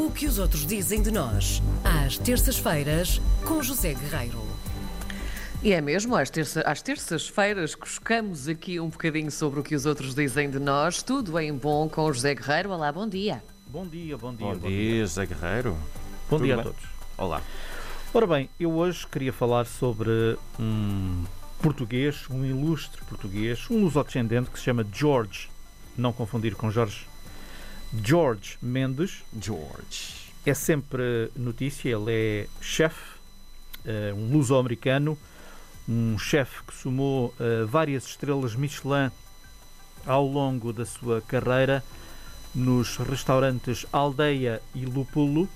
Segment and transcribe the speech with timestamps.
[0.00, 4.40] O que os outros dizem de nós, às terças-feiras, com José Guerreiro.
[5.62, 9.84] E é mesmo, às, terça, às terças-feiras cuscamos aqui um bocadinho sobre o que os
[9.84, 11.02] outros dizem de nós.
[11.02, 12.70] Tudo em bom com o José Guerreiro.
[12.70, 13.42] Olá, bom dia.
[13.66, 14.46] Bom dia, bom dia.
[14.46, 15.72] Bom, dia, José Guerreiro.
[16.30, 16.64] Bom Tudo dia a bem?
[16.64, 16.82] todos.
[17.18, 17.42] Olá.
[18.14, 21.24] Ora bem, eu hoje queria falar sobre um
[21.60, 25.50] português, um ilustre português, um lusodescendente que se chama George,
[25.94, 27.06] não confundir com Jorge.
[27.92, 30.32] George Mendes George.
[30.46, 33.18] é sempre notícia, ele é chefe,
[33.84, 35.18] eh, um luso-americano,
[35.88, 39.10] um chefe que somou eh, várias estrelas Michelin
[40.06, 41.82] ao longo da sua carreira
[42.54, 45.48] nos restaurantes Aldeia e Lupulo,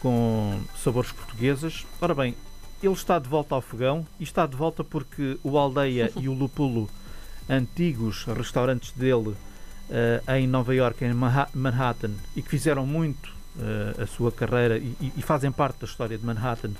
[0.00, 1.84] com sabores portugueses.
[2.00, 2.36] Ora bem,
[2.80, 6.34] ele está de volta ao fogão e está de volta porque o Aldeia e o
[6.34, 6.88] Lupulo,
[7.48, 9.34] antigos restaurantes dele
[9.90, 14.78] eh, em Nova York, em Manha- Manhattan, e que fizeram muito eh, a sua carreira
[14.78, 16.70] e, e- fazem parte da história de Manhattan,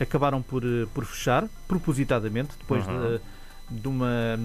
[0.00, 3.18] acabaram por, eh, por fechar, propositadamente, depois Uhum.
[3.70, 4.38] de, de uma,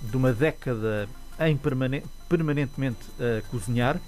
[0.00, 1.08] de uma década
[1.40, 3.98] em permane- permanentemente a cozinhar.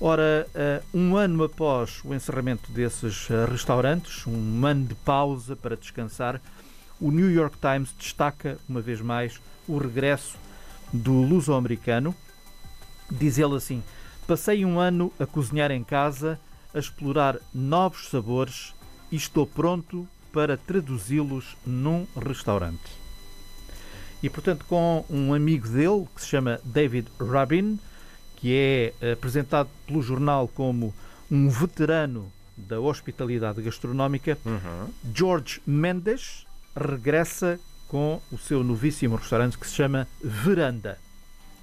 [0.00, 0.46] Ora,
[0.94, 6.40] um ano após o encerramento desses restaurantes, um ano de pausa para descansar,
[7.00, 10.36] o New York Times destaca, uma vez mais, o regresso
[10.92, 12.14] do luso-americano.
[13.10, 13.82] Diz ele assim:
[14.26, 16.38] Passei um ano a cozinhar em casa,
[16.74, 18.74] a explorar novos sabores
[19.10, 22.98] e estou pronto para traduzi-los num restaurante.
[24.22, 27.78] E portanto, com um amigo dele que se chama David Rabin,
[28.36, 30.94] que é eh, apresentado pelo jornal como
[31.30, 34.88] um veterano da hospitalidade gastronómica, Uhum.
[35.14, 40.98] George Mendes regressa com o seu novíssimo restaurante que se chama Veranda.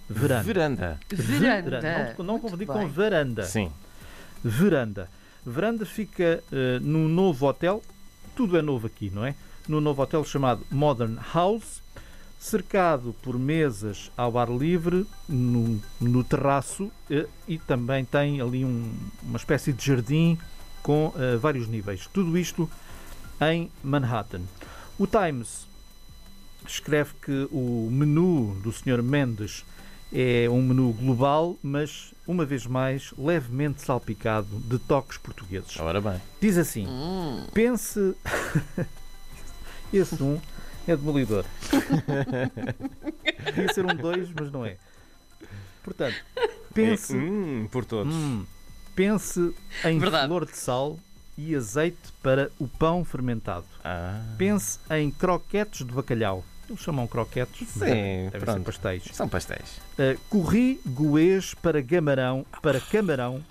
[0.10, 0.44] Veranda.
[0.44, 1.00] Veranda.
[1.10, 2.16] Veranda.
[2.18, 3.44] Não, não confundir com varanda.
[3.44, 3.72] Sim.
[4.44, 5.10] Veranda.
[5.46, 7.82] Veranda fica eh, num novo hotel,
[8.36, 9.36] tudo é novo aqui, não é?
[9.68, 11.82] Num novo hotel chamado Modern House,
[12.40, 18.92] cercado por mesas ao ar livre, no, no terraço, eh, e também tem ali um-
[19.24, 20.38] uma espécie de jardim
[20.84, 22.08] com eh, vários níveis.
[22.14, 22.70] Tudo isto
[23.42, 24.42] em Manhattan.
[25.00, 25.68] O Times
[26.68, 29.02] escreve que o menu do Sr.
[29.04, 29.64] Mendes
[30.14, 35.80] é um menu global, mas, uma vez mais, levemente salpicado de toques portugueses.
[35.80, 36.22] Ora bem.
[36.40, 38.16] Diz assim: Hum, pense.
[39.94, 40.40] Esse um
[40.88, 41.46] é demolidor.
[43.46, 44.78] Podia ser um dois, mas não é.
[45.84, 46.16] Portanto,
[46.74, 47.16] pense.
[47.16, 48.14] Hum, por todos.
[48.14, 48.46] Hum,
[48.96, 50.28] pense em Verdade.
[50.28, 51.00] flor de sal
[51.38, 53.66] e azeite para o pão fermentado.
[53.84, 54.22] Ah.
[54.38, 56.44] Pense em croquetes de bacalhau.
[56.70, 58.64] Eles chamam croquetes, Sim, devem ser pronto.
[58.64, 59.04] pastéis.
[59.14, 59.78] São pastéis.
[60.00, 63.44] Uh, curri goês para camarão, para camarão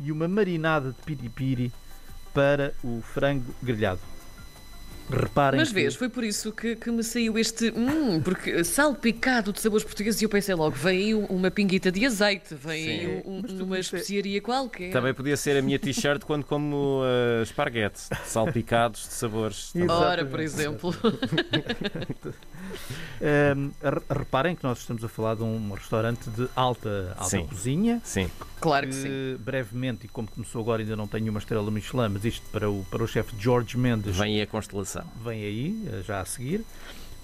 [0.00, 1.72] e uma marinada de piripiri
[2.34, 4.00] para o frango grelhado.
[5.10, 9.52] Reparem mas que- vês, foi por isso que, que me saiu este hum, porque salpicado
[9.52, 12.90] de sabores portugueses e eu pensei logo, vem aí uma pinguita de azeite, vem Sim.
[12.90, 14.90] aí um- uma especiaria qualquer.
[14.92, 19.72] Também podia ser a minha t-shirt quando como uh, esparguete, salpicados de sabores.
[19.88, 20.94] Ora, por exemplo.
[23.20, 27.46] Um, re- reparem que nós estamos a falar de um restaurante de alta, alta Sim.
[27.46, 28.00] cozinha.
[28.04, 28.30] Sim.
[28.60, 29.08] claro que sim.
[29.08, 32.70] que brevemente, e como começou agora, ainda não tenho uma estrela Michelin, mas isto para
[32.70, 34.97] o, para o chefe George Mendes Vem aí a constelação.
[35.24, 36.64] Vem aí, eh, já a seguir.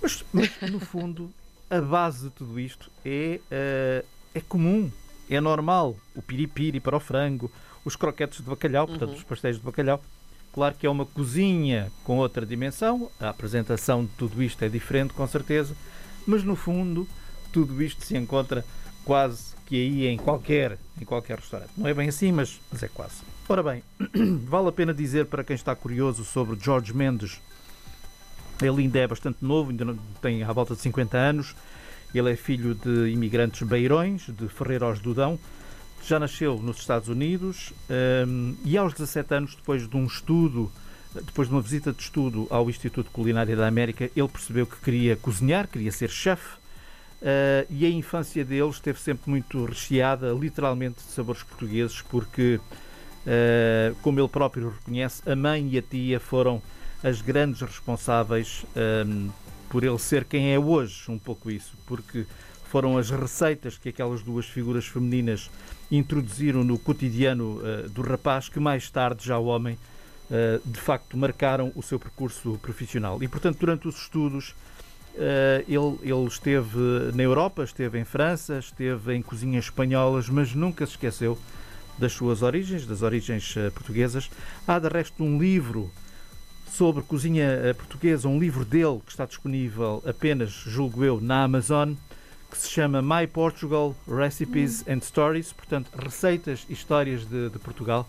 [0.03, 1.31] Mas, mas, no fundo,
[1.71, 4.05] a base de tudo isto é, eh,
[4.35, 4.91] é comum,
[5.31, 5.97] é normal.
[6.15, 7.51] O piripiri para o frango,
[7.85, 9.17] os croquetes de bacalhau, portanto, Uhum.
[9.17, 10.03] os pastéis de bacalhau.
[10.53, 15.13] Claro que é uma cozinha com outra dimensão, a apresentação de tudo isto é diferente,
[15.13, 15.75] com certeza,
[16.27, 17.09] mas no fundo,
[17.53, 18.65] tudo isto se encontra
[19.05, 21.71] quase que aí em qualquer, em qualquer restaurante.
[21.77, 23.17] Não é bem assim, mas, mas é quase.
[23.49, 23.83] Ora bem,
[24.47, 27.41] vale a pena dizer para quem está curioso sobre George Mendes
[28.63, 31.55] ele ainda é bastante novo, ainda tem à volta de 50 anos.
[32.15, 35.39] Ele é filho de imigrantes beirões, de Ferreiros do Dão.
[36.07, 37.73] Já nasceu nos Estados Unidos
[38.29, 40.71] hum, e aos 17 anos, depois de um estudo,
[41.15, 44.77] depois de uma visita de estudo ao Instituto de Culinária da América, ele percebeu que
[44.77, 46.63] queria cozinhar, queria ser chefe.
[47.23, 52.61] Uh, e a infância dele esteve sempre muito recheada, literalmente, de sabores portugueses, porque,
[53.27, 56.61] uh, como ele próprio reconhece, a mãe e a tia foram
[57.05, 58.65] as grandes responsáveis
[59.07, 59.29] um,
[59.69, 62.25] por ele ser quem é hoje, um pouco isso, porque
[62.71, 65.51] foram as receitas que aquelas duas figuras femininas
[65.91, 69.79] introduziram no cotidiano uh, do rapaz que mais tarde já o homem
[70.31, 73.23] uh, de facto marcaram o seu percurso profissional.
[73.23, 74.55] E portanto, durante os estudos,
[75.17, 76.77] Uh, ele, ele esteve
[77.15, 81.39] na Europa, esteve em França, esteve em cozinhas espanholas, mas nunca se esqueceu
[81.97, 84.31] das suas origens, das origens eh, portuguesas.
[84.67, 85.91] Há, de resto, um livro
[86.77, 91.95] sobre cozinha eh, portuguesa, um livro dele que está disponível apenas, julgo eu, na Amazon,
[92.51, 98.09] que se chama My Portugal Recipes and Stories, portanto, receitas e histórias de, de Portugal.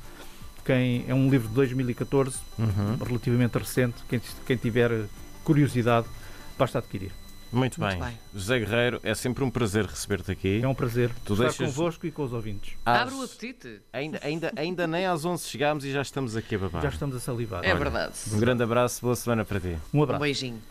[0.66, 2.98] Quem, é um livro de 2014, Uhum.
[3.06, 3.98] relativamente recente.
[4.10, 5.06] Quem, quem tiver
[5.44, 6.08] curiosidade,
[6.58, 7.12] basta adquirir.
[7.52, 8.04] Muito, Muito bem.
[8.10, 8.18] bem.
[8.34, 10.60] José Guerreiro, é sempre um prazer receber-te aqui.
[10.62, 12.74] É um prazer Tu estar deixas- convosco e com os ouvintes.
[12.86, 13.82] Às- Abre o apetite.
[13.94, 16.82] Ainda, ainda, ainda nem às 11 chegámos e já estamos aqui a babar.
[16.82, 17.64] Já estamos a salivar.
[17.64, 18.14] É verdade.
[18.34, 19.78] Um grande abraço, boa semana para ti.
[19.94, 20.22] Um Um abraço.
[20.22, 20.62] beijinho.